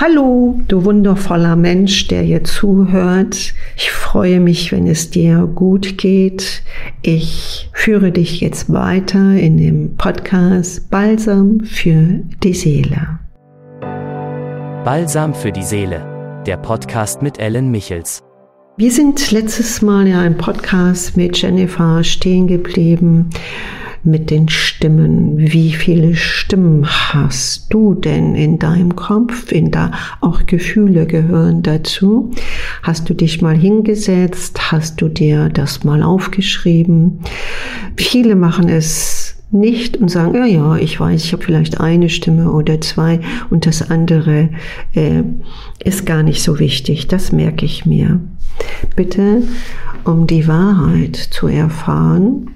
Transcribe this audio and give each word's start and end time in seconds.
Hallo, 0.00 0.60
du 0.68 0.84
wundervoller 0.84 1.56
Mensch, 1.56 2.06
der 2.06 2.22
hier 2.22 2.44
zuhört. 2.44 3.52
Ich 3.74 3.90
freue 3.90 4.38
mich, 4.38 4.70
wenn 4.70 4.86
es 4.86 5.10
dir 5.10 5.48
gut 5.52 5.98
geht. 5.98 6.62
Ich 7.02 7.68
führe 7.72 8.12
dich 8.12 8.40
jetzt 8.40 8.72
weiter 8.72 9.32
in 9.32 9.56
dem 9.56 9.96
Podcast 9.96 10.88
Balsam 10.88 11.58
für 11.64 12.20
die 12.44 12.54
Seele. 12.54 13.18
Balsam 14.84 15.34
für 15.34 15.50
die 15.50 15.64
Seele, 15.64 16.42
der 16.46 16.58
Podcast 16.58 17.20
mit 17.20 17.40
Ellen 17.40 17.72
Michels. 17.72 18.22
Wir 18.76 18.92
sind 18.92 19.32
letztes 19.32 19.82
Mal 19.82 20.06
ja 20.06 20.24
im 20.24 20.36
Podcast 20.36 21.16
mit 21.16 21.42
Jennifer 21.42 22.04
stehen 22.04 22.46
geblieben 22.46 23.30
mit 24.04 24.30
den 24.30 24.48
Stimmen. 24.48 25.38
Wie 25.38 25.72
viele 25.72 26.14
Stimmen 26.14 26.86
hast 26.86 27.72
du 27.72 27.94
denn 27.94 28.34
in 28.34 28.58
deinem 28.58 28.96
Kopf? 28.96 29.52
In 29.52 29.70
da 29.70 29.92
auch 30.20 30.46
Gefühle 30.46 31.06
gehören 31.06 31.62
dazu. 31.62 32.30
Hast 32.82 33.08
du 33.08 33.14
dich 33.14 33.42
mal 33.42 33.56
hingesetzt? 33.56 34.72
Hast 34.72 35.00
du 35.00 35.08
dir 35.08 35.48
das 35.48 35.84
mal 35.84 36.02
aufgeschrieben? 36.02 37.20
Viele 37.96 38.36
machen 38.36 38.68
es 38.68 39.36
nicht 39.50 39.96
und 39.96 40.10
sagen, 40.10 40.34
ja, 40.34 40.44
ja, 40.44 40.76
ich 40.76 41.00
weiß, 41.00 41.24
ich 41.24 41.32
habe 41.32 41.42
vielleicht 41.42 41.80
eine 41.80 42.10
Stimme 42.10 42.52
oder 42.52 42.80
zwei 42.80 43.20
und 43.50 43.66
das 43.66 43.90
andere 43.90 44.50
äh, 44.94 45.22
ist 45.82 46.04
gar 46.04 46.22
nicht 46.22 46.42
so 46.42 46.58
wichtig. 46.58 47.08
Das 47.08 47.32
merke 47.32 47.64
ich 47.64 47.86
mir. 47.86 48.20
Bitte, 48.94 49.42
um 50.04 50.26
die 50.26 50.46
Wahrheit 50.48 51.16
zu 51.16 51.46
erfahren, 51.46 52.50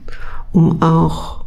um 0.53 0.83
auch 0.83 1.43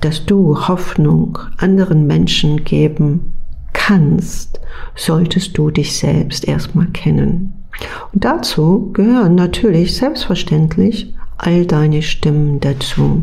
dass 0.00 0.24
du 0.26 0.68
Hoffnung 0.68 1.38
anderen 1.56 2.06
Menschen 2.06 2.64
geben 2.64 3.32
kannst, 3.72 4.60
solltest 4.94 5.56
du 5.58 5.70
dich 5.70 5.96
selbst 5.96 6.46
erstmal 6.46 6.86
kennen. 6.88 7.64
Und 8.12 8.24
dazu 8.24 8.90
gehören 8.92 9.34
natürlich 9.34 9.96
selbstverständlich 9.96 11.14
all 11.38 11.66
deine 11.66 12.00
Stimmen 12.00 12.60
dazu. 12.60 13.22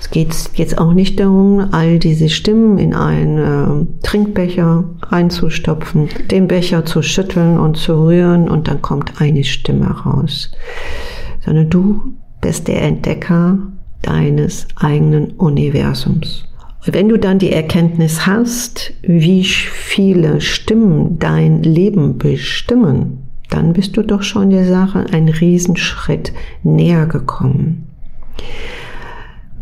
Es 0.00 0.10
geht 0.10 0.34
jetzt 0.54 0.78
auch 0.78 0.92
nicht 0.92 1.20
darum, 1.20 1.68
all 1.70 2.00
diese 2.00 2.28
Stimmen 2.28 2.78
in 2.78 2.94
einen 2.94 3.38
äh, 3.38 4.02
Trinkbecher 4.02 4.84
reinzustopfen, 5.02 6.08
den 6.30 6.48
Becher 6.48 6.84
zu 6.84 7.02
schütteln 7.02 7.58
und 7.58 7.76
zu 7.76 8.06
rühren 8.06 8.48
und 8.48 8.66
dann 8.66 8.82
kommt 8.82 9.20
eine 9.20 9.44
Stimme 9.44 9.86
raus, 10.04 10.50
sondern 11.44 11.70
du 11.70 12.14
bist 12.40 12.68
der 12.68 12.82
Entdecker 12.82 13.58
deines 14.02 14.66
eigenen 14.76 15.32
Universums. 15.32 16.44
Wenn 16.86 17.08
du 17.08 17.18
dann 17.18 17.38
die 17.38 17.52
Erkenntnis 17.52 18.26
hast, 18.26 18.94
wie 19.02 19.44
viele 19.44 20.40
Stimmen 20.40 21.18
dein 21.18 21.62
Leben 21.62 22.16
bestimmen, 22.16 23.26
dann 23.50 23.74
bist 23.74 23.96
du 23.96 24.02
doch 24.02 24.22
schon 24.22 24.50
der 24.50 24.66
Sache 24.66 25.04
einen 25.12 25.28
Riesenschritt 25.28 26.32
näher 26.62 27.06
gekommen. 27.06 27.86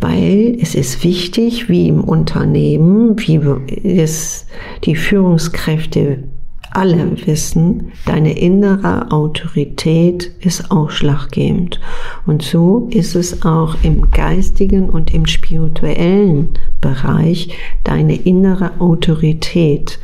Weil 0.00 0.56
es 0.60 0.76
ist 0.76 1.02
wichtig, 1.02 1.68
wie 1.68 1.88
im 1.88 2.04
Unternehmen, 2.04 3.18
wie 3.18 3.40
es 3.82 4.46
die 4.84 4.94
Führungskräfte 4.94 6.22
alle 6.70 7.26
wissen, 7.26 7.92
deine 8.06 8.38
innere 8.38 9.10
Autorität 9.10 10.32
ist 10.40 10.70
ausschlaggebend. 10.70 11.80
Und 12.26 12.42
so 12.42 12.88
ist 12.90 13.14
es 13.14 13.42
auch 13.44 13.76
im 13.82 14.10
geistigen 14.10 14.88
und 14.90 15.12
im 15.12 15.26
spirituellen 15.26 16.50
Bereich 16.80 17.50
deine 17.84 18.16
innere 18.16 18.72
Autorität, 18.80 19.98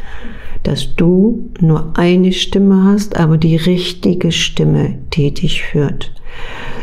dass 0.62 0.95
du 0.97 1.51
nur 1.61 1.92
eine 1.97 2.33
Stimme 2.33 2.85
hast, 2.85 3.17
aber 3.17 3.37
die 3.37 3.57
richtige 3.57 4.33
Stimme, 4.33 4.98
die 5.12 5.33
dich 5.33 5.62
führt. 5.62 6.12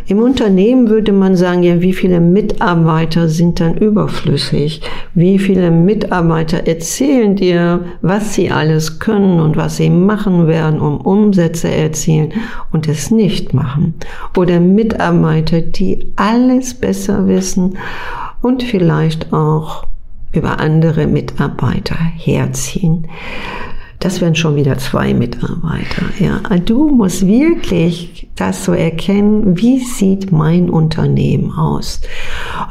Im 0.07 0.19
Unternehmen 0.19 0.89
würde 0.89 1.11
man 1.11 1.35
sagen, 1.35 1.63
ja, 1.63 1.81
wie 1.81 1.93
viele 1.93 2.19
Mitarbeiter 2.19 3.29
sind 3.29 3.59
dann 3.59 3.77
überflüssig? 3.77 4.81
Wie 5.13 5.39
viele 5.39 5.71
Mitarbeiter 5.71 6.67
erzählen 6.67 7.35
dir, 7.35 7.81
was 8.01 8.33
sie 8.33 8.51
alles 8.51 8.99
können 8.99 9.39
und 9.39 9.57
was 9.57 9.77
sie 9.77 9.89
machen 9.89 10.47
werden, 10.47 10.79
um 10.79 11.01
Umsätze 11.01 11.69
erzielen 11.69 12.33
und 12.71 12.87
es 12.87 13.11
nicht 13.11 13.53
machen? 13.53 13.93
Oder 14.37 14.59
Mitarbeiter, 14.59 15.61
die 15.61 16.07
alles 16.15 16.73
besser 16.73 17.27
wissen 17.27 17.77
und 18.41 18.63
vielleicht 18.63 19.31
auch 19.33 19.85
über 20.33 20.59
andere 20.59 21.07
Mitarbeiter 21.07 21.95
herziehen. 21.95 23.07
Das 24.01 24.19
wären 24.19 24.33
schon 24.33 24.55
wieder 24.55 24.79
zwei 24.79 25.13
Mitarbeiter. 25.13 26.05
Ja, 26.17 26.39
du 26.65 26.89
musst 26.89 27.27
wirklich 27.27 28.27
das 28.35 28.65
so 28.65 28.73
erkennen, 28.73 29.55
wie 29.61 29.77
sieht 29.77 30.31
mein 30.31 30.71
Unternehmen 30.71 31.51
aus? 31.51 32.01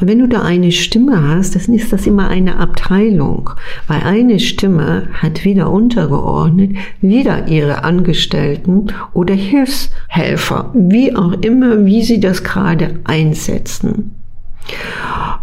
Und 0.00 0.08
wenn 0.08 0.18
du 0.18 0.26
da 0.26 0.42
eine 0.42 0.72
Stimme 0.72 1.28
hast, 1.28 1.54
dann 1.54 1.72
ist 1.72 1.92
das 1.92 2.08
immer 2.08 2.26
eine 2.26 2.56
Abteilung, 2.56 3.50
weil 3.86 4.02
eine 4.02 4.40
Stimme 4.40 5.06
hat 5.12 5.44
wieder 5.44 5.70
untergeordnet, 5.70 6.76
wieder 7.00 7.46
ihre 7.46 7.84
Angestellten 7.84 8.88
oder 9.12 9.34
Hilfshelfer, 9.34 10.72
wie 10.74 11.14
auch 11.14 11.34
immer, 11.42 11.86
wie 11.86 12.02
sie 12.02 12.18
das 12.18 12.42
gerade 12.42 12.98
einsetzen. 13.04 14.16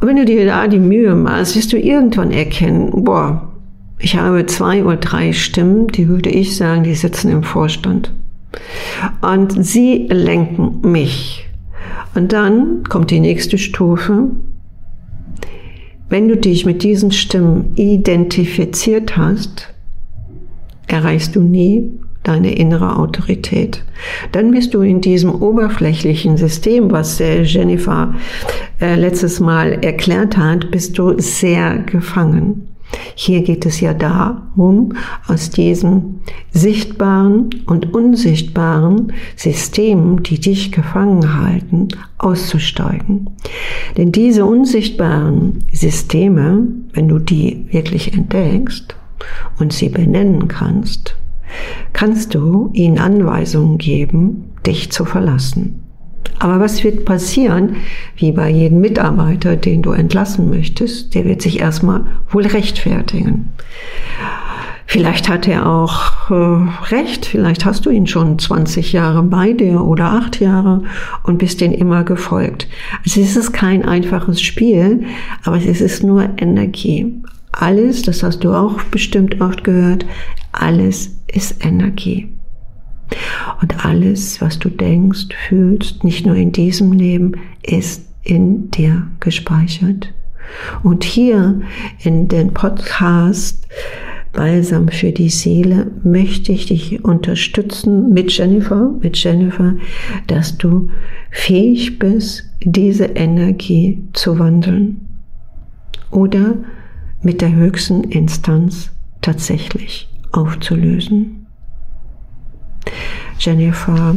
Und 0.02 0.08
wenn 0.08 0.18
du 0.18 0.26
dir 0.26 0.46
da 0.46 0.68
die 0.68 0.80
Mühe 0.80 1.16
machst, 1.16 1.56
wirst 1.56 1.72
du 1.72 1.78
irgendwann 1.78 2.32
erkennen, 2.32 3.06
boah, 3.06 3.54
ich 4.00 4.16
habe 4.16 4.46
zwei 4.46 4.84
oder 4.84 4.98
drei 4.98 5.34
Stimmen, 5.34 5.88
die 5.88 6.08
würde 6.08 6.30
ich 6.30 6.56
sagen, 6.56 6.84
die 6.84 6.96
sitzen 6.96 7.32
im 7.32 7.44
Vorstand. 7.44 8.14
Und 9.22 9.66
sie 9.66 10.08
lenken 10.10 10.82
mich. 10.90 11.48
Und 12.16 12.32
dann 12.32 12.84
kommt 12.88 13.12
die 13.12 13.20
nächste 13.20 13.58
Stufe. 13.58 14.30
Wenn 16.10 16.28
du 16.28 16.38
dich 16.38 16.66
mit 16.66 16.84
diesen 16.84 17.12
Stimmen 17.12 17.74
identifiziert 17.76 19.18
hast, 19.18 19.74
erreichst 20.88 21.36
du 21.36 21.42
nie 21.42 21.92
deine 22.24 22.56
innere 22.56 22.98
Autorität. 22.98 23.84
Dann 24.32 24.52
bist 24.52 24.74
du 24.74 24.82
in 24.82 25.02
diesem 25.02 25.34
oberflächlichen 25.34 26.38
System, 26.38 26.92
was 26.92 27.20
Jennifer 27.20 28.14
äh, 28.82 28.96
letztes 28.96 29.40
Mal 29.40 29.84
erklärt 29.84 30.38
hat, 30.38 30.72
bist 30.72 30.98
du 30.98 31.20
sehr 31.20 31.78
gefangen. 31.80 32.68
Hier 33.16 33.42
geht 33.42 33.66
es 33.66 33.82
ja 33.82 33.94
darum, 33.94 34.94
aus 35.28 35.50
diesen 35.50 36.20
sichtbaren 36.52 37.50
und 37.66 37.94
unsichtbaren 37.94 39.14
Systemen, 39.36 40.24
die 40.24 40.40
dich 40.40 40.72
gefangen 40.72 41.42
halten, 41.42 41.88
auszusteigen. 42.18 43.32
Denn 43.98 44.12
diese 44.12 44.46
unsichtbaren 44.46 45.64
Systeme, 45.72 46.68
wenn 46.94 47.08
du 47.08 47.20
die 47.20 47.66
wirklich 47.72 48.14
entdeckst 48.14 48.96
und 49.60 49.74
sie 49.74 49.90
benennen 49.90 50.48
kannst, 50.48 51.16
kannst 51.94 52.36
du 52.36 52.70
ihnen 52.74 53.00
Anweisungen 53.00 53.78
geben, 53.78 54.52
dich 54.66 54.92
zu 54.92 55.06
verlassen. 55.06 55.87
Aber 56.40 56.60
was 56.60 56.84
wird 56.84 57.06
passieren, 57.06 57.78
wie 58.16 58.32
bei 58.32 58.50
jedem 58.50 58.80
Mitarbeiter, 58.82 59.56
den 59.56 59.82
du 59.82 59.92
entlassen 59.92 60.50
möchtest? 60.50 61.16
Der 61.16 61.26
wird 61.26 61.42
sich 61.42 61.60
erstmal 61.60 62.06
wohl 62.30 62.46
rechtfertigen. 62.46 63.54
Vielleicht 64.90 65.28
hat 65.28 65.50
er 65.50 65.68
auch 65.70 66.32
äh, 66.32 66.94
recht, 66.96 67.26
vielleicht 67.26 67.66
hast 67.66 67.86
du 67.86 67.90
ihn 67.90 68.08
schon 68.08 68.40
20 68.40 68.94
Jahre 68.94 69.22
bei 69.22 69.52
dir 69.52 69.82
oder 69.84 70.06
acht 70.06 70.40
Jahre 70.40 70.84
und 71.24 71.40
bist 71.40 71.60
den 71.60 71.74
immer 71.74 72.06
gefolgt. 72.06 72.70
Also 73.04 73.20
es 73.20 73.36
ist 73.36 73.52
kein 73.52 73.84
einfaches 73.84 74.42
Spiel, 74.42 75.04
aber 75.44 75.58
es 75.58 75.82
ist 75.82 76.04
nur 76.04 76.30
Energie. 76.38 77.22
Alles, 77.52 78.04
das 78.04 78.24
hast 78.24 78.46
du 78.46 78.54
auch 78.54 78.82
bestimmt 78.84 79.42
oft 79.42 79.66
gehört, 79.66 80.06
alles 80.54 81.18
ist 81.28 81.66
Energie. 81.66 82.30
Und 83.62 83.86
alles, 83.86 84.42
was 84.42 84.60
du 84.60 84.70
denkst, 84.70 85.28
fühlst, 85.48 86.04
nicht 86.04 86.26
nur 86.26 86.36
in 86.36 86.52
diesem 86.52 86.92
Leben, 86.92 87.34
ist 87.64 88.06
in 88.24 88.70
dir 88.72 89.08
gespeichert. 89.20 90.14
Und 90.84 91.04
hier 91.04 91.62
in 92.04 92.28
den 92.28 92.54
Podcast 92.54 93.68
Balsam 94.34 94.90
für 94.90 95.12
die 95.12 95.30
Seele 95.30 95.90
möchte 96.04 96.52
ich 96.52 96.68
dich 96.68 97.04
unterstützen 97.04 98.14
mit 98.14 98.32
Jennifer, 98.38 98.94
mit 99.02 99.18
Jennifer, 99.18 99.74
dass 100.28 100.60
du 100.60 100.90
fähig 101.32 101.98
bist, 101.98 102.44
diese 102.64 103.06
Energie 103.06 104.04
zu 104.14 104.38
wandeln 104.38 105.08
oder 106.12 106.56
mit 107.24 107.42
der 107.42 107.56
höchsten 107.56 108.04
Instanz 108.04 108.92
tatsächlich 109.22 110.08
aufzulösen. 110.32 111.37
Jennifer, 113.40 114.16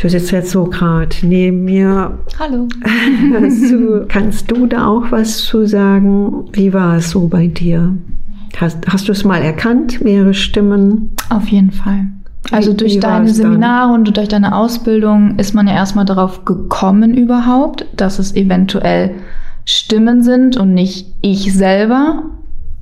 du 0.00 0.08
sitzt 0.08 0.30
jetzt 0.30 0.50
so 0.50 0.64
gerade 0.64 1.14
neben 1.22 1.64
mir. 1.64 2.18
Hallo. 2.38 2.68
du, 2.82 4.06
kannst 4.08 4.50
du 4.50 4.66
da 4.66 4.86
auch 4.86 5.10
was 5.10 5.38
zu 5.44 5.66
sagen? 5.66 6.44
Wie 6.52 6.72
war 6.72 6.96
es 6.96 7.10
so 7.10 7.28
bei 7.28 7.46
dir? 7.46 7.94
Hast, 8.56 8.78
hast 8.88 9.06
du 9.08 9.12
es 9.12 9.24
mal 9.24 9.42
erkannt, 9.42 10.02
mehrere 10.02 10.34
Stimmen? 10.34 11.10
Auf 11.30 11.48
jeden 11.48 11.70
Fall. 11.70 12.06
Also 12.50 12.72
Wie- 12.72 12.76
durch 12.76 12.94
wie 12.96 13.00
deine 13.00 13.26
es 13.26 13.36
dann? 13.36 13.42
Seminare 13.52 13.92
und 13.92 14.16
durch 14.16 14.28
deine 14.28 14.56
Ausbildung 14.56 15.36
ist 15.38 15.54
man 15.54 15.66
ja 15.68 15.74
erstmal 15.74 16.06
darauf 16.06 16.44
gekommen 16.44 17.14
überhaupt, 17.14 17.86
dass 17.96 18.18
es 18.18 18.34
eventuell 18.34 19.14
Stimmen 19.66 20.22
sind 20.22 20.56
und 20.56 20.72
nicht 20.72 21.12
ich 21.20 21.52
selber, 21.52 22.22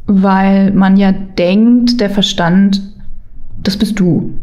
weil 0.07 0.71
man 0.73 0.97
ja 0.97 1.11
denkt, 1.11 2.01
der 2.01 2.11
Verstand, 2.11 2.81
das 3.67 3.77
bist 3.77 3.99
du. 3.99 4.35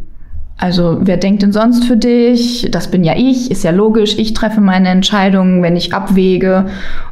Also 0.57 0.99
wer 1.01 1.17
denkt 1.17 1.41
denn 1.41 1.51
sonst 1.51 1.85
für 1.85 1.97
dich? 1.97 2.67
Das 2.71 2.89
bin 2.89 3.03
ja 3.03 3.15
ich, 3.17 3.49
ist 3.51 3.63
ja 3.63 3.71
logisch. 3.71 4.17
Ich 4.17 4.33
treffe 4.33 4.61
meine 4.61 4.89
Entscheidungen, 4.89 5.63
wenn 5.63 5.75
ich 5.75 5.93
abwäge 5.93 6.67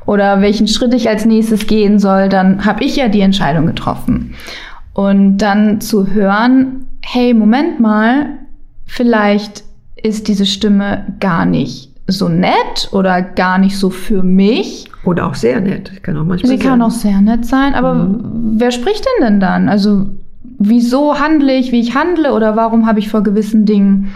oder 0.05 0.41
welchen 0.41 0.67
Schritt 0.67 0.93
ich 0.93 1.09
als 1.09 1.25
nächstes 1.25 1.67
gehen 1.67 1.99
soll, 1.99 2.29
dann 2.29 2.65
habe 2.65 2.83
ich 2.83 2.95
ja 2.95 3.07
die 3.07 3.21
Entscheidung 3.21 3.65
getroffen. 3.65 4.35
Und 4.93 5.39
dann 5.39 5.81
zu 5.81 6.07
hören, 6.07 6.85
hey, 7.01 7.33
Moment 7.33 7.79
mal, 7.79 8.27
vielleicht 8.85 9.63
ist 9.95 10.27
diese 10.27 10.45
Stimme 10.45 11.05
gar 11.19 11.45
nicht 11.45 11.91
so 12.07 12.29
nett 12.29 12.89
oder 12.91 13.21
gar 13.21 13.57
nicht 13.57 13.77
so 13.77 13.89
für 13.89 14.21
mich. 14.21 14.85
Oder 15.03 15.27
auch 15.27 15.35
sehr 15.35 15.61
nett. 15.61 16.03
Kann 16.03 16.17
auch 16.17 16.25
manchmal 16.25 16.51
Sie 16.51 16.57
kann 16.57 16.79
sein. 16.79 16.81
auch 16.81 16.91
sehr 16.91 17.21
nett 17.21 17.45
sein, 17.45 17.73
aber 17.73 18.19
wer 18.53 18.71
spricht 18.71 19.05
denn 19.05 19.27
denn 19.27 19.39
dann? 19.39 19.69
Also 19.69 20.07
wieso 20.43 21.19
handle 21.19 21.53
ich, 21.53 21.71
wie 21.71 21.79
ich 21.79 21.95
handle 21.95 22.33
oder 22.33 22.55
warum 22.55 22.85
habe 22.85 22.99
ich 22.99 23.09
vor 23.09 23.23
gewissen 23.23 23.65
Dingen 23.65 24.13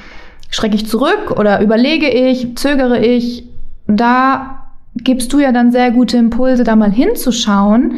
schrecke 0.50 0.76
ich 0.76 0.88
zurück 0.88 1.32
oder 1.38 1.62
überlege 1.62 2.10
ich, 2.10 2.56
zögere 2.56 3.00
ich? 3.00 3.48
Da 3.88 4.70
gibst 4.96 5.34
du 5.34 5.40
ja 5.40 5.52
dann 5.52 5.72
sehr 5.72 5.92
gute 5.92 6.18
Impulse, 6.18 6.64
da 6.64 6.76
mal 6.76 6.92
hinzuschauen 6.92 7.96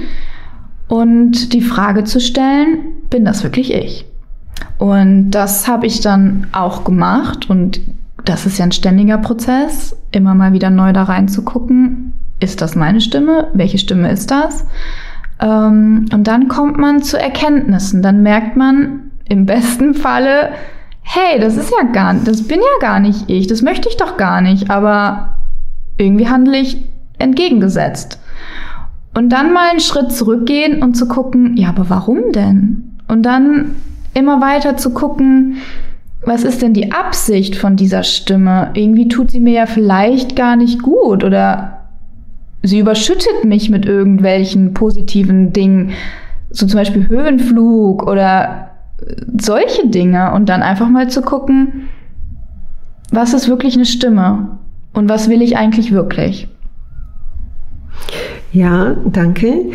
und 0.88 1.54
die 1.54 1.62
Frage 1.62 2.04
zu 2.04 2.20
stellen, 2.20 2.80
bin 3.10 3.26
das 3.26 3.44
wirklich 3.44 3.74
ich? 3.74 4.06
Und 4.78 5.32
das 5.32 5.68
habe 5.68 5.86
ich 5.86 6.02
dann 6.02 6.48
auch 6.52 6.84
gemacht 6.84 7.50
und 7.50 7.82
das 8.26 8.46
ist 8.46 8.58
ja 8.58 8.66
ein 8.66 8.72
ständiger 8.72 9.18
Prozess, 9.18 9.96
immer 10.12 10.34
mal 10.34 10.54
wieder 10.54 10.70
neu 10.70 10.94
da 10.94 11.04
reinzugucken, 11.04 12.14
ist 12.40 12.62
das 12.62 12.76
meine 12.76 13.02
Stimme? 13.02 13.48
Welche 13.54 13.78
Stimme 13.78 14.12
ist 14.12 14.30
das? 14.30 14.66
Ähm, 15.40 16.06
und 16.14 16.28
dann 16.28 16.48
kommt 16.48 16.78
man 16.78 17.02
zu 17.02 17.20
Erkenntnissen. 17.20 18.02
Dann 18.02 18.24
merkt 18.24 18.56
man 18.58 19.12
im 19.30 19.46
besten 19.46 19.94
Falle, 19.94 20.50
hey, 21.02 21.40
das 21.40 21.56
ist 21.58 21.72
ja 21.72 21.88
gar, 21.88 22.14
das 22.14 22.48
bin 22.48 22.60
ja 22.60 22.88
gar 22.88 23.00
nicht 23.00 23.30
ich, 23.30 23.48
das 23.48 23.62
möchte 23.62 23.88
ich 23.88 23.98
doch 23.98 24.18
gar 24.18 24.42
nicht, 24.42 24.70
aber 24.70 25.36
irgendwie 25.98 26.28
handle 26.28 26.58
ich 26.58 26.86
entgegengesetzt. 27.18 28.20
Und 29.14 29.30
dann 29.30 29.54
mal 29.54 29.70
einen 29.72 29.80
Schritt 29.80 30.12
zurückgehen 30.12 30.84
und 30.84 30.96
zu 30.96 31.08
gucken, 31.08 31.58
ja, 31.58 31.70
aber 31.70 31.90
warum 31.90 32.32
denn? 32.34 32.98
Und 33.08 33.24
dann 33.24 33.76
immer 34.14 34.42
weiter 34.42 34.78
zu 34.78 34.94
gucken, 34.94 35.58
was 36.26 36.44
ist 36.44 36.62
denn 36.62 36.74
die 36.74 36.92
Absicht 36.92 37.56
von 37.56 37.76
dieser 37.76 38.04
Stimme? 38.04 38.72
Irgendwie 38.74 39.08
tut 39.08 39.32
sie 39.32 39.40
mir 39.40 39.54
ja 39.54 39.66
vielleicht 39.66 40.36
gar 40.36 40.56
nicht 40.56 40.84
gut 40.84 41.24
oder 41.24 41.77
sie 42.64 42.80
überschüttet 42.80 43.46
mich 43.46 43.70
mit 43.70 43.86
irgendwelchen 43.86 44.74
positiven 44.74 45.54
Dingen, 45.54 45.92
so 46.50 46.66
zum 46.66 46.78
Beispiel 46.78 47.08
Höhenflug 47.08 48.04
oder 48.04 48.72
solche 49.40 49.88
Dinge 49.88 50.34
und 50.34 50.50
dann 50.50 50.62
einfach 50.62 50.90
mal 50.90 51.10
zu 51.10 51.22
gucken, 51.22 51.90
was 53.12 53.34
ist 53.34 53.48
wirklich 53.48 53.76
eine 53.76 53.86
Stimme 53.86 54.58
und 54.94 55.10
was 55.10 55.30
will 55.30 55.42
ich 55.42 55.58
eigentlich 55.58 55.92
wirklich? 55.92 56.48
Ja, 58.52 58.96
danke, 59.06 59.72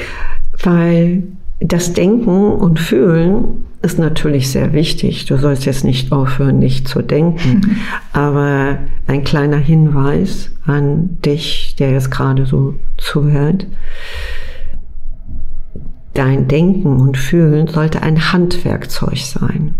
weil 0.62 1.24
das 1.60 1.92
Denken 1.92 2.52
und 2.52 2.80
Fühlen 2.80 3.64
ist 3.82 3.98
natürlich 3.98 4.50
sehr 4.50 4.72
wichtig. 4.72 5.26
Du 5.26 5.36
sollst 5.36 5.64
jetzt 5.64 5.84
nicht 5.84 6.12
aufhören, 6.12 6.58
nicht 6.58 6.88
zu 6.88 7.02
denken. 7.02 7.76
Aber 8.12 8.78
ein 9.06 9.24
kleiner 9.24 9.56
Hinweis 9.58 10.50
an 10.64 11.18
dich, 11.24 11.74
der 11.78 11.90
jetzt 11.90 12.10
gerade 12.10 12.46
so 12.46 12.74
zuhört. 12.96 13.66
Dein 16.14 16.46
Denken 16.46 17.00
und 17.00 17.16
Fühlen 17.16 17.66
sollte 17.66 18.02
ein 18.02 18.32
Handwerkzeug 18.32 19.18
sein. 19.18 19.74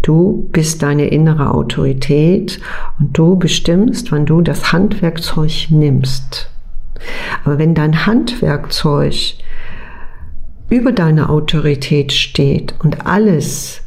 Du 0.00 0.48
bist 0.50 0.82
deine 0.82 1.06
innere 1.08 1.54
Autorität 1.54 2.58
und 2.98 3.16
du 3.16 3.36
bestimmst, 3.36 4.10
wann 4.10 4.26
du 4.26 4.40
das 4.40 4.72
Handwerkzeug 4.72 5.68
nimmst. 5.70 6.50
Aber 7.44 7.58
wenn 7.58 7.74
dein 7.74 8.06
Handwerkzeug 8.06 9.34
über 10.72 10.92
deine 10.92 11.28
Autorität 11.28 12.12
steht 12.12 12.74
und 12.82 13.06
alles 13.06 13.82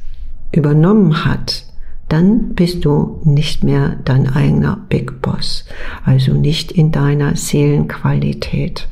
übernommen 0.52 1.26
hat, 1.26 1.66
dann 2.10 2.54
bist 2.54 2.86
du 2.86 3.20
nicht 3.24 3.64
mehr 3.64 3.98
dein 4.06 4.30
eigener 4.30 4.86
Big 4.90 5.22
Boss, 5.22 5.66
also 6.06 6.34
nicht 6.34 6.72
in 6.72 6.92
deiner 6.92 7.36
Seelenqualität. 7.36 8.88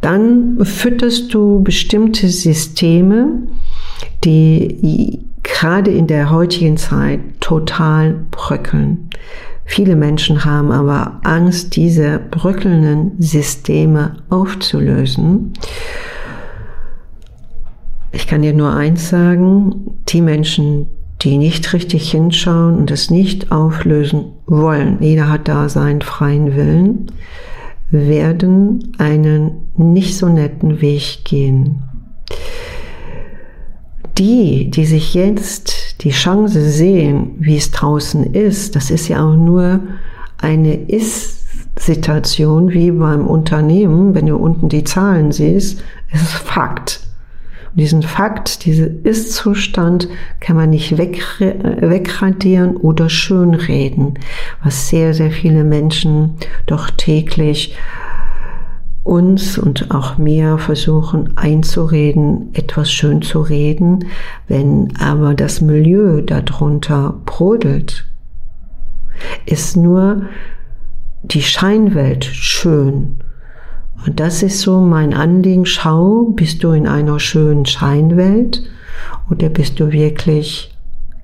Dann 0.00 0.58
fütterst 0.64 1.34
du 1.34 1.62
bestimmte 1.62 2.28
Systeme, 2.28 3.42
die 4.24 5.20
gerade 5.42 5.90
in 5.90 6.06
der 6.06 6.30
heutigen 6.30 6.78
Zeit 6.78 7.20
total 7.40 8.14
bröckeln. 8.30 9.10
Viele 9.64 9.94
Menschen 9.94 10.44
haben 10.44 10.72
aber 10.72 11.20
Angst, 11.22 11.76
diese 11.76 12.18
bröckelnden 12.18 13.12
Systeme 13.18 14.16
aufzulösen. 14.28 15.52
Ich 18.12 18.26
kann 18.26 18.42
dir 18.42 18.52
nur 18.52 18.74
eins 18.74 19.08
sagen, 19.08 19.96
die 20.08 20.20
Menschen, 20.20 20.86
die 21.22 21.38
nicht 21.38 21.72
richtig 21.72 22.10
hinschauen 22.10 22.76
und 22.76 22.90
es 22.90 23.10
nicht 23.10 23.50
auflösen 23.50 24.26
wollen, 24.46 24.98
jeder 25.00 25.30
hat 25.30 25.48
da 25.48 25.68
seinen 25.70 26.02
freien 26.02 26.54
Willen, 26.54 27.06
werden 27.90 28.92
einen 28.98 29.68
nicht 29.76 30.16
so 30.16 30.28
netten 30.28 30.80
Weg 30.82 31.24
gehen. 31.24 31.84
Die, 34.18 34.70
die 34.70 34.84
sich 34.84 35.14
jetzt 35.14 36.02
die 36.04 36.10
Chance 36.10 36.68
sehen, 36.68 37.36
wie 37.38 37.56
es 37.56 37.70
draußen 37.70 38.34
ist, 38.34 38.76
das 38.76 38.90
ist 38.90 39.08
ja 39.08 39.26
auch 39.26 39.36
nur 39.36 39.80
eine 40.38 40.74
Ist-Situation 40.74 42.70
wie 42.70 42.90
beim 42.90 43.26
Unternehmen, 43.26 44.14
wenn 44.14 44.26
du 44.26 44.36
unten 44.36 44.68
die 44.68 44.84
Zahlen 44.84 45.32
siehst, 45.32 45.82
ist 46.12 46.28
Fakt. 46.28 47.01
Diesen 47.74 48.02
Fakt, 48.02 48.66
diesen 48.66 49.02
Ist-Zustand 49.02 50.08
kann 50.40 50.56
man 50.56 50.70
nicht 50.70 50.98
wegradieren 50.98 52.76
oder 52.76 53.08
schönreden, 53.08 54.18
was 54.62 54.88
sehr, 54.88 55.14
sehr 55.14 55.30
viele 55.30 55.64
Menschen 55.64 56.34
doch 56.66 56.90
täglich 56.90 57.74
uns 59.04 59.58
und 59.58 59.90
auch 59.90 60.18
mir 60.18 60.58
versuchen 60.58 61.36
einzureden, 61.36 62.50
etwas 62.52 62.92
schön 62.92 63.22
zu 63.22 63.40
reden, 63.40 64.04
wenn 64.48 64.94
aber 64.96 65.34
das 65.34 65.60
Milieu 65.60 66.20
darunter 66.20 67.14
brodelt, 67.24 68.06
ist 69.44 69.76
nur 69.76 70.22
die 71.22 71.42
Scheinwelt 71.42 72.24
schön. 72.24 73.21
Und 74.06 74.18
das 74.20 74.42
ist 74.42 74.60
so 74.60 74.80
mein 74.80 75.14
Anliegen. 75.14 75.66
Schau, 75.66 76.24
bist 76.34 76.64
du 76.64 76.72
in 76.72 76.86
einer 76.86 77.20
schönen 77.20 77.66
Scheinwelt 77.66 78.62
oder 79.30 79.48
bist 79.48 79.78
du 79.78 79.92
wirklich 79.92 80.74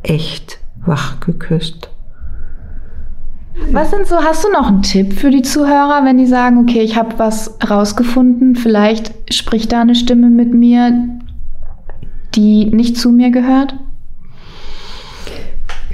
echt 0.02 0.58
wach 0.84 1.20
geküsst? 1.20 1.90
Was 3.72 3.90
sind 3.90 4.06
so, 4.06 4.16
hast 4.16 4.44
du 4.44 4.52
noch 4.52 4.68
einen 4.68 4.82
Tipp 4.82 5.12
für 5.12 5.30
die 5.30 5.42
Zuhörer, 5.42 6.04
wenn 6.04 6.16
die 6.16 6.26
sagen, 6.26 6.58
okay, 6.58 6.80
ich 6.80 6.96
habe 6.96 7.18
was 7.18 7.58
rausgefunden, 7.68 8.54
vielleicht 8.54 9.34
spricht 9.34 9.72
da 9.72 9.80
eine 9.80 9.96
Stimme 9.96 10.30
mit 10.30 10.54
mir, 10.54 11.08
die 12.34 12.66
nicht 12.66 12.96
zu 12.96 13.10
mir 13.10 13.30
gehört? 13.30 13.74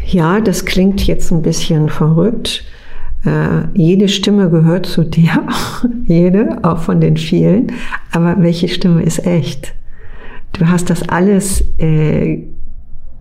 Ja, 0.07 0.41
das 0.41 0.67
klingt 0.67 1.07
jetzt 1.07 1.33
ein 1.33 1.43
bisschen 1.43 1.89
verrückt. 1.89 2.65
Äh, 3.25 3.69
jede 3.75 4.09
Stimme 4.09 4.51
gehört 4.51 4.87
zu 4.87 5.05
dir, 5.05 5.47
jede, 6.07 6.59
auch 6.63 6.79
von 6.79 7.01
den 7.01 7.17
vielen. 7.17 7.73
Aber 8.13 8.37
welche 8.39 8.69
Stimme 8.69 9.03
ist 9.03 9.27
echt? 9.27 9.75
Du 10.53 10.69
hast 10.69 10.91
das 10.91 11.09
alles 11.09 11.65
äh, 11.79 12.45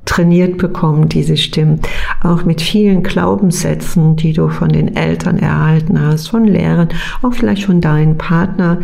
trainiert 0.06 0.58
bekommen, 0.58 1.08
diese 1.10 1.38
Stimmen. 1.38 1.80
Auch 2.22 2.44
mit 2.44 2.62
vielen 2.62 3.04
Glaubenssätzen, 3.04 4.16
die 4.16 4.34
du 4.34 4.50
von 4.50 4.70
den 4.70 4.96
Eltern 4.96 5.38
erhalten 5.40 6.00
hast, 6.00 6.28
von 6.28 6.46
Lehrern, 6.46 6.90
auch 7.22 7.34
vielleicht 7.34 7.66
von 7.66 7.82
deinem 7.82 8.18
Partner. 8.18 8.80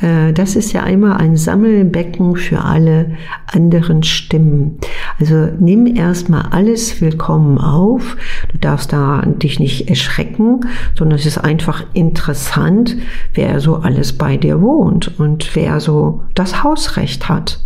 Äh, 0.00 0.32
Das 0.32 0.56
ist 0.56 0.72
ja 0.72 0.84
immer 0.84 1.18
ein 1.18 1.36
Sammelbecken 1.36 2.36
für 2.36 2.60
alle 2.64 3.12
anderen 3.52 4.02
Stimmen. 4.02 4.78
Also 5.18 5.48
nimm 5.58 5.86
erstmal 5.86 6.46
alles 6.50 7.00
willkommen 7.00 7.58
auf. 7.58 8.16
Du 8.52 8.58
darfst 8.58 8.92
da 8.92 9.22
dich 9.26 9.58
nicht 9.58 9.88
erschrecken, 9.88 10.60
sondern 10.96 11.18
es 11.18 11.26
ist 11.26 11.38
einfach 11.38 11.84
interessant, 11.94 12.96
wer 13.34 13.60
so 13.60 13.76
alles 13.76 14.12
bei 14.12 14.36
dir 14.36 14.60
wohnt 14.60 15.18
und 15.18 15.54
wer 15.56 15.80
so 15.80 16.22
das 16.34 16.62
Hausrecht 16.62 17.28
hat. 17.28 17.60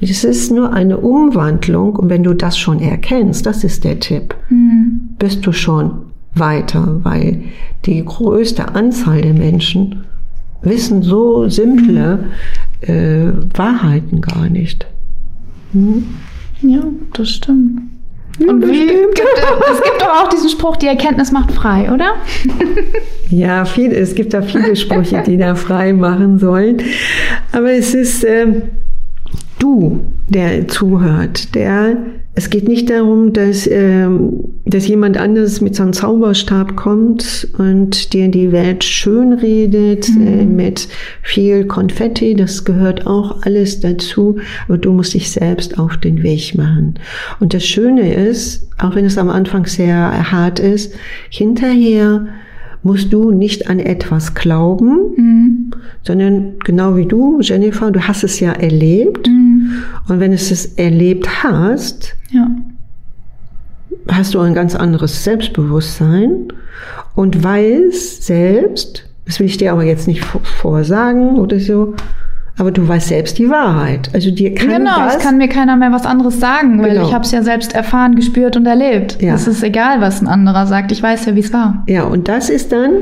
Es 0.00 0.22
ist 0.24 0.52
nur 0.52 0.72
eine 0.72 0.98
Umwandlung 0.98 1.96
und 1.96 2.08
wenn 2.08 2.22
du 2.22 2.32
das 2.34 2.56
schon 2.56 2.80
erkennst, 2.80 3.46
das 3.46 3.64
ist 3.64 3.84
der 3.84 3.98
Tipp, 4.00 4.34
Mhm. 4.48 5.00
bist 5.18 5.44
du 5.46 5.52
schon 5.52 5.90
weiter, 6.34 7.00
weil 7.02 7.42
die 7.84 8.04
größte 8.04 8.74
Anzahl 8.74 9.22
der 9.22 9.34
Menschen 9.34 10.04
wissen 10.62 11.02
so 11.02 11.48
simple 11.48 12.24
äh, 12.82 13.26
Wahrheiten 13.54 14.20
gar 14.20 14.48
nicht. 14.48 14.86
Ja, 16.62 16.80
das 17.14 17.30
stimmt. 17.30 17.80
Und 18.46 18.62
wie, 18.68 18.86
gibt, 18.86 19.18
es- 19.18 19.72
es 19.78 19.82
gibt 19.82 20.00
doch 20.00 20.22
auch 20.22 20.28
diesen 20.28 20.48
Spruch, 20.48 20.76
die 20.76 20.86
Erkenntnis 20.86 21.32
macht 21.32 21.50
frei, 21.52 21.92
oder? 21.92 22.12
Ja, 23.30 23.66
viel, 23.66 23.92
es 23.92 24.14
gibt 24.14 24.32
da 24.32 24.40
viele 24.40 24.74
Sprüche, 24.74 25.22
die 25.26 25.36
da 25.36 25.54
frei 25.54 25.92
machen 25.92 26.38
sollen. 26.38 26.78
Aber 27.52 27.70
es 27.72 27.92
ist 27.92 28.24
ähm, 28.24 28.62
du, 29.58 30.00
der 30.28 30.68
zuhört, 30.68 31.54
der 31.54 31.96
es 32.38 32.50
geht 32.50 32.68
nicht 32.68 32.88
darum, 32.88 33.32
dass, 33.32 33.66
ähm, 33.66 34.44
dass 34.64 34.86
jemand 34.86 35.16
anderes 35.16 35.60
mit 35.60 35.74
so 35.74 35.82
einem 35.82 35.92
Zauberstab 35.92 36.76
kommt 36.76 37.48
und 37.58 38.12
dir 38.12 38.28
die 38.28 38.52
Welt 38.52 38.84
schön 38.84 39.32
redet 39.32 40.08
äh, 40.10 40.44
mit 40.44 40.86
viel 41.22 41.64
Konfetti. 41.64 42.36
Das 42.36 42.64
gehört 42.64 43.08
auch 43.08 43.42
alles 43.42 43.80
dazu. 43.80 44.36
Aber 44.68 44.78
du 44.78 44.92
musst 44.92 45.14
dich 45.14 45.32
selbst 45.32 45.80
auf 45.80 45.96
den 45.96 46.22
Weg 46.22 46.54
machen. 46.56 46.94
Und 47.40 47.54
das 47.54 47.66
Schöne 47.66 48.14
ist, 48.14 48.68
auch 48.78 48.94
wenn 48.94 49.04
es 49.04 49.18
am 49.18 49.30
Anfang 49.30 49.66
sehr 49.66 50.30
hart 50.30 50.60
ist, 50.60 50.94
hinterher 51.30 52.28
musst 52.84 53.12
du 53.12 53.32
nicht 53.32 53.68
an 53.68 53.80
etwas 53.80 54.34
glauben, 54.34 54.98
Mhm. 55.16 55.70
sondern 56.04 56.52
genau 56.64 56.96
wie 56.96 57.06
du, 57.06 57.40
Jennifer, 57.40 57.90
du 57.90 58.00
hast 58.06 58.22
es 58.22 58.38
ja 58.38 58.52
erlebt. 58.52 59.28
Und 60.08 60.20
wenn 60.20 60.30
du 60.30 60.36
es 60.36 60.66
erlebt 60.76 61.28
hast, 61.42 62.14
Ja. 62.30 62.46
hast 64.10 64.34
du 64.34 64.40
ein 64.40 64.54
ganz 64.54 64.74
anderes 64.74 65.24
Selbstbewusstsein 65.24 66.48
und 67.14 67.42
weißt 67.42 68.24
selbst, 68.24 69.04
das 69.26 69.38
will 69.40 69.46
ich 69.46 69.56
dir 69.58 69.72
aber 69.72 69.84
jetzt 69.84 70.06
nicht 70.08 70.24
vor- 70.24 70.40
vorsagen 70.44 71.36
oder 71.36 71.58
so, 71.60 71.94
aber 72.56 72.70
du 72.70 72.86
weißt 72.88 73.08
selbst 73.08 73.38
die 73.38 73.48
Wahrheit. 73.50 74.10
Also 74.14 74.30
dir 74.30 74.54
kann 74.54 74.68
Genau, 74.68 74.96
das, 74.98 75.16
es 75.16 75.22
kann 75.22 75.36
mir 75.38 75.48
keiner 75.48 75.76
mehr 75.76 75.92
was 75.92 76.06
anderes 76.06 76.40
sagen, 76.40 76.80
weil 76.82 76.94
Genau. 76.94 77.06
ich 77.06 77.14
habe 77.14 77.24
es 77.24 77.30
ja 77.30 77.42
selbst 77.42 77.74
erfahren, 77.74 78.14
gespürt 78.16 78.56
und 78.56 78.66
erlebt. 78.66 79.20
Ja. 79.22 79.34
Es 79.34 79.46
ist 79.46 79.62
egal, 79.62 80.00
was 80.00 80.20
ein 80.22 80.26
anderer 80.26 80.66
sagt. 80.66 80.90
Ich 80.90 81.02
weiß 81.02 81.26
ja, 81.26 81.34
wie 81.36 81.40
es 81.40 81.52
war. 81.52 81.84
Ja, 81.86 82.04
und 82.04 82.28
das 82.28 82.50
ist 82.50 82.72
dann 82.72 82.92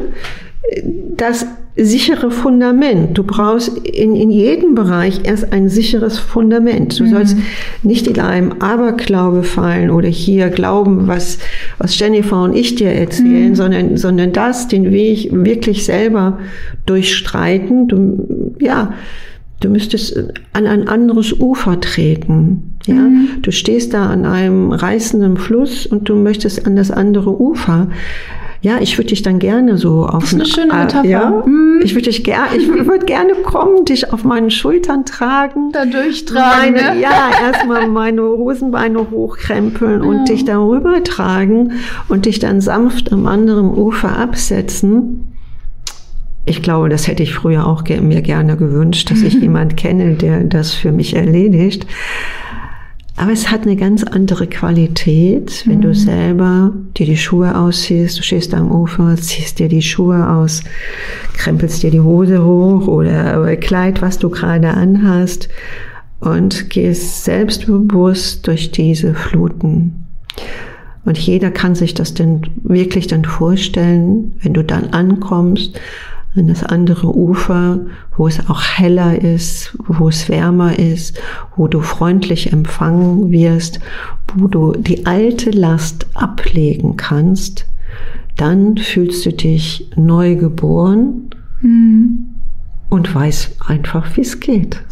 das 1.16 1.46
sichere 1.76 2.30
Fundament. 2.30 3.18
Du 3.18 3.22
brauchst 3.22 3.76
in, 3.78 4.16
in 4.16 4.30
jedem 4.30 4.74
Bereich 4.74 5.20
erst 5.24 5.52
ein 5.52 5.68
sicheres 5.68 6.18
Fundament. 6.18 6.98
Du 6.98 7.06
sollst 7.06 7.36
nicht 7.82 8.06
in 8.06 8.18
einem 8.18 8.52
Aberglaube 8.60 9.42
fallen 9.42 9.90
oder 9.90 10.08
hier 10.08 10.48
glauben, 10.48 11.06
was, 11.06 11.38
was 11.76 11.98
Jennifer 11.98 12.42
und 12.42 12.56
ich 12.56 12.76
dir 12.76 12.92
erzählen, 12.92 13.54
sondern, 13.54 13.98
sondern 13.98 14.32
das, 14.32 14.68
den 14.68 14.90
Weg 14.90 15.28
wirklich 15.32 15.84
selber 15.84 16.38
durchstreiten. 16.86 17.88
Du, 17.88 18.54
ja, 18.58 18.94
Du 19.60 19.70
müsstest 19.70 20.14
an 20.52 20.66
ein 20.66 20.86
anderes 20.86 21.32
Ufer 21.32 21.80
treten. 21.80 22.74
Ja, 22.84 23.08
du 23.40 23.50
stehst 23.50 23.94
da 23.94 24.10
an 24.10 24.26
einem 24.26 24.70
reißenden 24.70 25.38
Fluss 25.38 25.86
und 25.86 26.10
du 26.10 26.14
möchtest 26.14 26.66
an 26.66 26.76
das 26.76 26.90
andere 26.90 27.40
Ufer. 27.40 27.88
Ja, 28.66 28.78
ich 28.80 28.98
würde 28.98 29.10
dich 29.10 29.22
dann 29.22 29.38
gerne 29.38 29.78
so 29.78 30.04
auf 30.06 30.24
ist 30.24 30.34
eine 30.34 30.42
ein- 30.42 30.46
schöne 30.48 30.74
Metapher. 30.74 31.06
Ja, 31.08 31.30
Mhm. 31.46 31.80
ich 31.84 31.94
würde 31.94 32.06
dich 32.10 32.24
gerne, 32.24 32.56
ich 32.56 32.66
würde 32.66 33.06
gerne 33.06 33.34
kommen, 33.44 33.84
dich 33.84 34.12
auf 34.12 34.24
meinen 34.24 34.50
Schultern 34.50 35.04
tragen. 35.04 35.70
Da 35.70 35.84
durchtragen, 35.84 36.74
Meine, 36.74 36.94
ne? 36.96 37.00
Ja, 37.00 37.30
erstmal 37.46 37.86
meine 37.86 38.22
Hosenbeine 38.22 39.08
hochkrempeln 39.08 40.02
und 40.02 40.28
dich 40.28 40.44
darüber 40.46 41.04
tragen 41.04 41.74
und 42.08 42.26
dich 42.26 42.40
dann 42.40 42.60
sanft 42.60 43.12
am 43.12 43.28
anderen 43.28 43.66
Ufer 43.68 44.18
absetzen. 44.18 45.32
Ich 46.44 46.60
glaube, 46.60 46.88
das 46.88 47.06
hätte 47.06 47.22
ich 47.22 47.34
früher 47.34 47.68
auch 47.68 47.84
mir 47.88 48.20
gerne 48.22 48.56
gewünscht, 48.56 49.10
dass 49.12 49.22
ich 49.22 49.34
jemand 49.40 49.76
kenne, 49.76 50.14
der 50.14 50.42
das 50.42 50.74
für 50.74 50.90
mich 50.90 51.14
erledigt. 51.14 51.86
Aber 53.18 53.32
es 53.32 53.50
hat 53.50 53.62
eine 53.62 53.76
ganz 53.76 54.04
andere 54.04 54.46
Qualität, 54.46 55.66
wenn 55.66 55.80
du 55.80 55.94
selber 55.94 56.72
dir 56.98 57.06
die 57.06 57.16
Schuhe 57.16 57.58
ausziehst, 57.58 58.18
du 58.18 58.22
stehst 58.22 58.52
am 58.52 58.70
Ufer, 58.70 59.16
ziehst 59.16 59.58
dir 59.58 59.68
die 59.68 59.80
Schuhe 59.80 60.28
aus, 60.28 60.62
krempelst 61.32 61.82
dir 61.82 61.90
die 61.90 62.00
Hose 62.00 62.44
hoch 62.44 62.86
oder 62.86 63.40
oder 63.40 63.56
Kleid, 63.56 64.02
was 64.02 64.18
du 64.18 64.28
gerade 64.28 64.68
anhast 64.68 65.48
und 66.20 66.68
gehst 66.68 67.24
selbstbewusst 67.24 68.46
durch 68.46 68.70
diese 68.70 69.14
Fluten. 69.14 70.04
Und 71.06 71.16
jeder 71.16 71.50
kann 71.50 71.74
sich 71.74 71.94
das 71.94 72.12
denn 72.12 72.42
wirklich 72.64 73.06
dann 73.06 73.24
vorstellen, 73.24 74.34
wenn 74.42 74.52
du 74.52 74.62
dann 74.62 74.90
ankommst 74.90 75.80
an 76.36 76.48
das 76.48 76.62
andere 76.62 77.16
Ufer, 77.16 77.80
wo 78.16 78.26
es 78.26 78.48
auch 78.48 78.62
heller 78.62 79.20
ist, 79.20 79.76
wo 79.86 80.08
es 80.08 80.28
wärmer 80.28 80.78
ist, 80.78 81.18
wo 81.56 81.68
du 81.68 81.80
freundlich 81.80 82.52
empfangen 82.52 83.30
wirst, 83.30 83.80
wo 84.34 84.46
du 84.48 84.72
die 84.72 85.06
alte 85.06 85.50
Last 85.50 86.06
ablegen 86.14 86.96
kannst, 86.96 87.66
dann 88.36 88.76
fühlst 88.76 89.24
du 89.24 89.32
dich 89.32 89.90
neu 89.96 90.36
geboren 90.36 91.30
und 92.90 93.14
weißt 93.14 93.56
einfach, 93.66 94.16
wie 94.16 94.20
es 94.20 94.40
geht. 94.40 94.82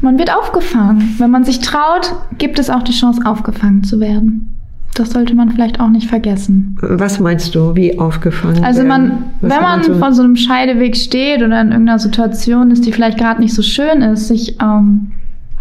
Man 0.00 0.18
wird 0.18 0.32
aufgefangen. 0.32 1.14
Wenn 1.18 1.30
man 1.30 1.44
sich 1.44 1.60
traut, 1.60 2.14
gibt 2.38 2.58
es 2.58 2.70
auch 2.70 2.82
die 2.82 2.92
Chance, 2.92 3.22
aufgefangen 3.24 3.82
zu 3.82 3.98
werden. 3.98 4.55
Das 4.98 5.10
sollte 5.10 5.34
man 5.34 5.50
vielleicht 5.50 5.78
auch 5.80 5.90
nicht 5.90 6.08
vergessen. 6.08 6.76
Was 6.80 7.20
meinst 7.20 7.54
du, 7.54 7.76
wie 7.76 7.98
aufgefangen? 7.98 8.64
Also 8.64 8.82
man, 8.82 9.24
wenn 9.40 9.62
man 9.62 9.82
du? 9.82 9.94
vor 9.96 10.12
so 10.14 10.22
einem 10.22 10.36
Scheideweg 10.36 10.96
steht 10.96 11.42
oder 11.42 11.60
in 11.60 11.68
irgendeiner 11.70 11.98
Situation 11.98 12.70
ist, 12.70 12.86
die 12.86 12.92
vielleicht 12.92 13.18
gerade 13.18 13.40
nicht 13.42 13.52
so 13.54 13.60
schön 13.62 14.00
ist, 14.00 14.28
sich 14.28 14.56
ähm, 14.62 15.12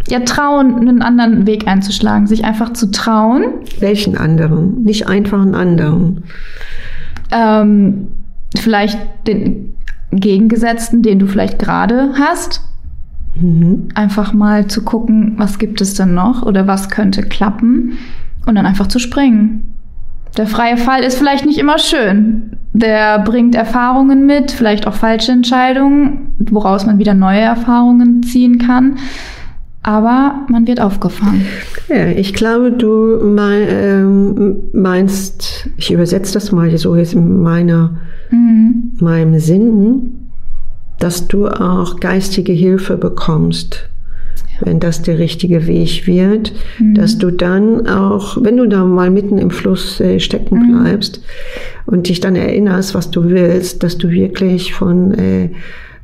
ja 0.07 0.21
trauen, 0.21 0.75
einen 0.75 1.01
anderen 1.01 1.45
Weg 1.47 1.67
einzuschlagen, 1.67 2.27
sich 2.27 2.45
einfach 2.45 2.71
zu 2.73 2.91
trauen, 2.91 3.43
Welchen 3.79 4.17
anderen? 4.17 4.83
Nicht 4.83 5.07
einfach 5.09 5.41
einen 5.41 5.55
anderen. 5.55 6.23
ähm, 7.31 8.07
vielleicht 8.57 8.99
den 9.27 9.73
Gegengesetzten, 10.11 11.01
den 11.01 11.19
du 11.19 11.27
vielleicht 11.27 11.59
gerade 11.59 12.11
hast, 12.17 12.61
Mhm. 13.37 13.89
einfach 13.95 14.31
mal 14.31 14.67
zu 14.67 14.81
gucken, 14.85 15.33
was 15.35 15.59
gibt 15.59 15.81
es 15.81 15.93
denn 15.93 16.13
noch 16.13 16.43
oder 16.43 16.67
was 16.67 16.89
könnte 16.89 17.21
klappen 17.21 17.97
und 18.45 18.55
dann 18.55 18.65
einfach 18.65 18.87
zu 18.87 18.99
springen. 18.99 19.73
Der 20.37 20.47
freie 20.47 20.77
Fall 20.77 21.03
ist 21.03 21.17
vielleicht 21.17 21.45
nicht 21.45 21.57
immer 21.59 21.77
schön. 21.79 22.51
Der 22.73 23.19
bringt 23.19 23.55
Erfahrungen 23.55 24.25
mit, 24.25 24.51
vielleicht 24.51 24.85
auch 24.85 24.93
falsche 24.93 25.31
Entscheidungen, 25.31 26.33
woraus 26.39 26.85
man 26.85 26.99
wieder 26.99 27.13
neue 27.13 27.39
Erfahrungen 27.39 28.21
ziehen 28.23 28.57
kann. 28.57 28.97
Aber 29.81 30.45
man 30.49 30.67
wird 30.67 30.81
aufgefangen. 30.81 31.45
Ja, 31.87 32.07
ich 32.07 32.33
glaube, 32.33 32.71
du 32.71 33.19
mei- 33.23 33.67
ähm, 33.69 34.55
meinst, 34.73 35.69
ich 35.77 35.91
übersetze 35.91 36.33
das 36.33 36.51
mal 36.51 36.75
so 36.77 36.95
jetzt 36.95 37.13
in 37.13 37.41
meiner, 37.43 37.91
Mhm. 38.31 38.93
meinem 38.99 39.39
Sinn, 39.39 40.27
dass 40.99 41.27
du 41.27 41.47
auch 41.47 41.99
geistige 41.99 42.51
Hilfe 42.51 42.97
bekommst, 42.97 43.87
wenn 44.61 44.79
das 44.79 45.01
der 45.01 45.19
richtige 45.19 45.67
Weg 45.67 46.07
wird, 46.07 46.53
dass 46.79 47.17
du 47.17 47.31
dann 47.31 47.87
auch, 47.87 48.37
wenn 48.41 48.57
du 48.57 48.67
da 48.67 48.85
mal 48.85 49.09
mitten 49.09 49.37
im 49.37 49.51
Fluss 49.51 49.99
äh, 49.99 50.19
stecken 50.19 50.71
bleibst 50.71 51.21
und 51.85 52.09
dich 52.09 52.19
dann 52.19 52.35
erinnerst, 52.35 52.95
was 52.95 53.11
du 53.11 53.25
willst, 53.25 53.83
dass 53.83 53.97
du 53.97 54.09
wirklich 54.09 54.73
von 54.73 55.13
äh, 55.13 55.49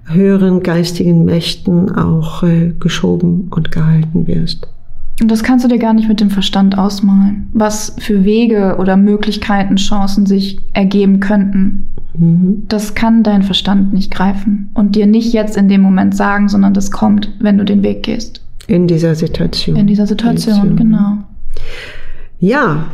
höheren 0.06 0.62
geistigen 0.64 1.26
Mächten 1.26 1.92
auch 1.92 2.44
äh, 2.44 2.74
geschoben 2.80 3.48
und 3.52 3.72
gehalten 3.72 4.28
wirst. 4.28 4.68
Und 5.22 5.30
das 5.30 5.44
kannst 5.44 5.64
du 5.64 5.70
dir 5.70 5.78
gar 5.78 5.94
nicht 5.94 6.10
mit 6.10 6.20
dem 6.20 6.32
Verstand 6.32 6.78
ausmalen, 6.78 7.50
was 7.54 7.96
für 8.00 8.24
Wege 8.24 8.78
oder 8.80 8.98
Möglichkeiten, 8.98 9.76
Chancen 9.76 10.26
sich 10.26 10.60
ergeben 10.74 11.20
könnten. 11.20 11.88
Mhm. 12.18 12.64
Das 12.68 12.94
kann 12.96 13.24
dein 13.24 13.44
Verstand 13.44 13.94
nicht 13.94 14.12
greifen 14.14 14.70
und 14.74 14.96
dir 14.96 15.06
nicht 15.06 15.34
jetzt 15.34 15.58
in 15.58 15.70
dem 15.70 15.82
Moment 15.82 16.16
sagen, 16.16 16.50
sondern 16.50 16.74
das 16.74 16.92
kommt, 16.92 17.30
wenn 17.40 17.58
du 17.58 17.66
den 17.66 17.84
Weg 17.84 18.04
gehst. 18.04 18.42
In 18.68 18.88
dieser 18.88 19.16
Situation. 19.16 19.76
In 19.76 19.88
dieser 19.88 20.08
Situation, 20.08 20.76
genau. 20.76 21.18
Ja, 22.40 22.86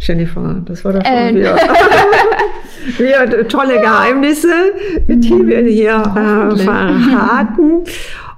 Jennifer, 0.00 0.62
das 0.64 0.84
war 0.84 0.92
doch 0.94 1.04
schon 1.04 1.14
Äh. 1.14 1.34
wieder, 1.34 1.56
wieder 3.26 3.48
tolle 3.48 3.80
Geheimnisse, 3.80 4.52
die 5.08 5.30
wir 5.46 5.60
hier 5.64 5.94
äh, 5.94 6.56
verraten. 6.56 7.84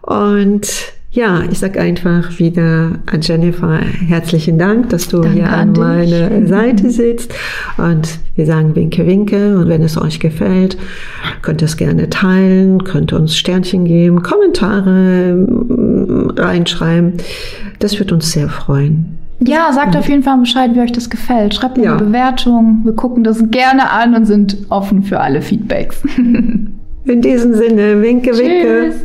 Und 0.03 0.69
ja, 1.15 1.43
ich 1.51 1.59
sag 1.61 1.79
einfach 1.79 2.39
wieder 2.39 2.99
an 3.07 3.21
Jennifer 3.23 3.79
herzlichen 3.79 4.59
Dank, 4.59 4.91
dass 4.91 5.09
du 5.09 5.21
Danke 5.21 5.35
hier 5.35 5.49
an 5.49 5.71
an 5.71 5.73
meiner 5.73 6.47
Seite 6.47 6.91
sitzt. 6.91 7.33
Und 7.79 8.19
wir 8.37 8.45
sagen 8.47 8.75
Winke, 8.77 9.07
Winke. 9.07 9.57
Und 9.57 9.69
wenn 9.69 9.83
es 9.83 9.97
euch 9.97 10.21
gefällt, 10.21 10.77
könnt 11.41 11.63
ihr 11.63 11.67
es 11.67 11.77
gerne 11.77 12.11
teilen, 12.11 12.85
könnt 12.85 13.13
ihr 13.13 13.17
uns 13.17 13.37
Sternchen 13.37 13.85
geben, 13.87 14.23
Kommentare, 14.23 15.35
Bewertungen 15.35 16.31
reinschreiben. 16.37 17.15
Das 17.79 17.99
wird 17.99 18.13
uns 18.13 18.33
sehr 18.33 18.49
freuen. 18.49 19.19
Ja, 19.41 19.73
sagt 19.73 19.97
auf 19.97 20.09
jeden 20.09 20.23
Fall 20.23 20.39
Bescheid, 20.39 20.71
wie 20.75 20.81
euch 20.81 20.93
das 20.93 21.11
gefällt. 21.11 21.55
Schreibt 21.55 21.77
mir 21.77 21.85
Ja. 21.85 21.97
eine 21.97 22.05
Bewertung. 22.07 22.81
Wir 22.85 22.93
gucken 22.93 23.25
das 23.25 23.43
gerne 23.51 23.91
an 23.91 24.15
und 24.15 24.27
sind 24.27 24.57
offen 24.71 25.03
für 25.03 25.21
alle 25.21 25.43
Feedbacks. 25.43 26.03
In 27.07 27.21
diesem 27.21 27.53
Sinne, 27.55 28.01
winke, 28.01 28.31
winke. 28.31 28.91
Tschüss. 28.93 28.97